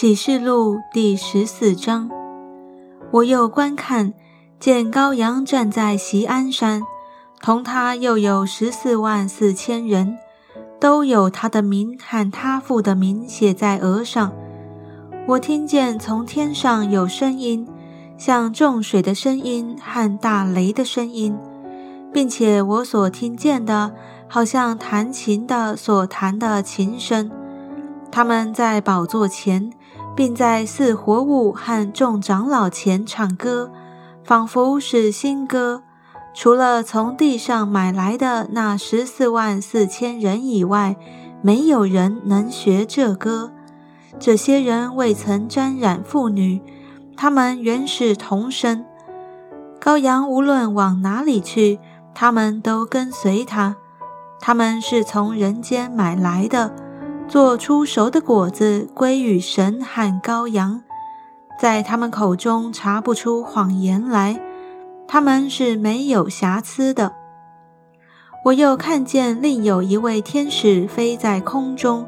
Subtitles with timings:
[0.00, 2.08] 启示录第十四章，
[3.10, 4.14] 我又观看，
[4.60, 6.84] 见羔羊站在锡安山，
[7.40, 10.16] 同他又有十四万四千人，
[10.78, 14.32] 都有他的名和他父的名写在额上。
[15.26, 17.66] 我听见从天上有声音，
[18.16, 21.36] 像众水的声音和大雷的声音，
[22.12, 23.92] 并且我所听见的，
[24.28, 27.28] 好像弹琴的所弹的琴声。
[28.10, 29.72] 他们在宝座前。
[30.18, 33.70] 并在四活物和众长老前唱歌，
[34.24, 35.84] 仿佛是新歌。
[36.34, 40.96] 除了从地上买来的那十四万四千人以外，
[41.40, 43.52] 没有人能学这歌。
[44.18, 46.60] 这些人未曾沾染妇女，
[47.16, 48.84] 他们原是童生。
[49.80, 51.78] 羔羊无论往哪里去，
[52.12, 53.76] 他们都跟随他。
[54.40, 56.87] 他们是从人间买来的。
[57.28, 60.82] 做出熟的果子归与神和羔羊，
[61.60, 64.40] 在他们口中查不出谎言来，
[65.06, 67.12] 他们是没有瑕疵的。
[68.46, 72.06] 我又看见另有一位天使飞在空中，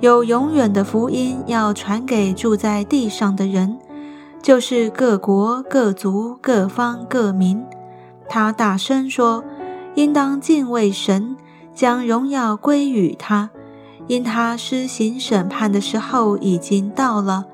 [0.00, 3.78] 有永远的福音要传给住在地上的人，
[4.42, 7.64] 就是各国、各族、各方、各民。
[8.28, 9.44] 他大声说
[9.94, 11.36] ：“应当敬畏神，
[11.72, 13.50] 将荣耀归于他。”
[14.08, 17.44] 因他施行审判的时候已经到了，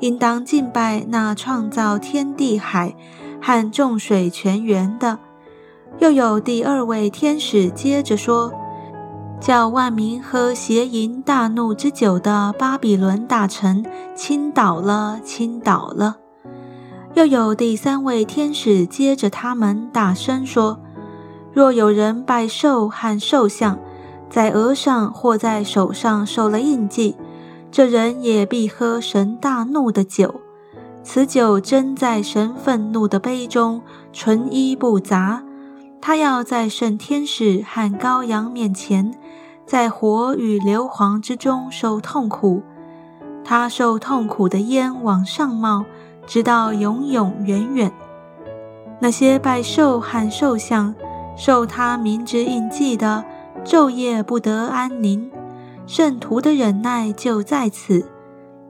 [0.00, 2.94] 应当敬拜那创造天地海
[3.40, 5.18] 和众水泉源的。
[5.98, 8.52] 又有第二位天使接着说
[9.40, 16.16] ：“叫万民喝邪淫大怒之酒的巴比伦大臣倾倒了，倾倒了。”
[17.14, 20.80] 又有第三位天使接着他们大声说
[21.54, 23.78] ：“若有人拜兽和兽像，”
[24.28, 27.16] 在额上或在手上受了印记，
[27.70, 30.40] 这人也必喝神大怒的酒。
[31.02, 33.80] 此酒真在神愤怒的杯中，
[34.12, 35.42] 纯一不杂。
[36.00, 39.14] 他要在圣天使和羔羊面前，
[39.64, 42.62] 在火与硫磺之中受痛苦。
[43.44, 45.84] 他受痛苦的烟往上冒，
[46.26, 47.92] 直到永永远远。
[48.98, 50.94] 那些拜兽和兽像、
[51.36, 53.24] 受他名之印记的。
[53.66, 55.28] 昼夜不得安宁，
[55.88, 58.08] 圣徒的忍耐就在此。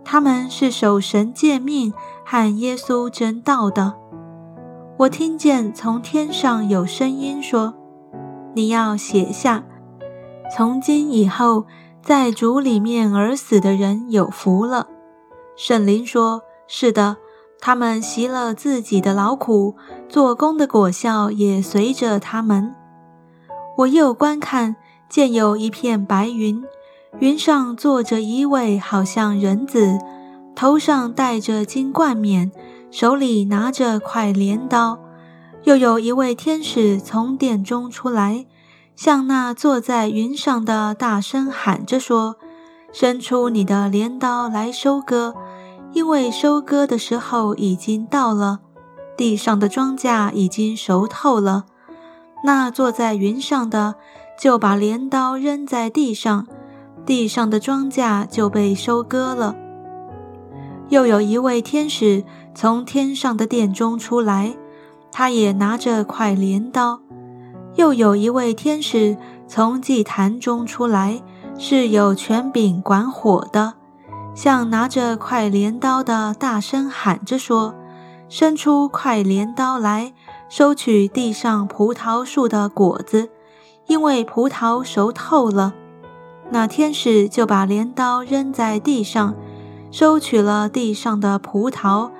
[0.03, 1.93] 他们是守神诫命
[2.25, 3.93] 和耶稣真道的。
[4.97, 7.75] 我听见从天上有声音说
[8.57, 9.65] ：“你要写下，
[10.51, 11.67] 从今以后，
[12.01, 14.89] 在主里面而死的人有福了。”
[15.57, 17.19] 圣灵说：“是的，
[17.61, 19.75] 他们习了自己的劳苦，
[20.09, 22.75] 做工的果效也随着他们。”
[23.77, 24.77] 我又观看。
[25.09, 26.65] 见有一片白云，
[27.21, 29.99] 云上坐着一位好像人子，
[30.55, 32.51] 头上戴着金冠冕，
[32.91, 34.99] 手里拿着块镰刀。
[35.63, 38.47] 又有一位天使从殿中出来，
[38.97, 42.37] 向那坐在云上的大声喊着说
[42.93, 45.35] ：“伸出你的镰刀来收割，
[45.93, 48.61] 因为收割的时候已经到了，
[49.17, 51.65] 地上的庄稼已经熟透了。”
[52.45, 53.95] 那坐在云上的。
[54.39, 56.47] 就把镰刀扔在地上，
[57.05, 59.57] 地上的庄稼就被收割了。
[60.89, 62.25] 又有一位天使
[62.55, 64.55] 从天上的殿中出来，
[65.11, 67.01] 他也拿着块镰刀。
[67.75, 69.17] 又有一位天使
[69.47, 71.23] 从祭坛中出来，
[71.59, 73.75] 是有权柄管火的，
[74.35, 77.75] 向拿着块镰刀的大声喊着说
[78.29, 80.13] ：“伸出块镰刀来，
[80.49, 83.29] 收取地上葡萄树的果子。”
[83.87, 85.75] 因为葡萄熟透了，
[86.51, 89.35] 那天使就把镰刀扔在地上，
[89.91, 92.11] 收取了地上的葡萄，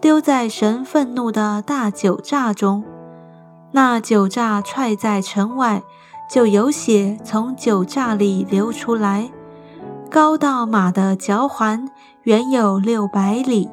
[0.00, 2.84] 丢在神愤怒的大酒榨中。
[3.70, 5.82] 那酒榨踹在城外，
[6.30, 9.30] 就有血从酒榨里流出来，
[10.10, 11.88] 高到马的脚环，
[12.24, 13.70] 远有六百里。